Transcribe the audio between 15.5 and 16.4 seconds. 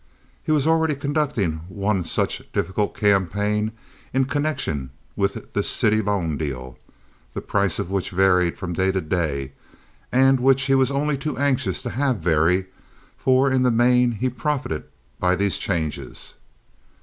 changes.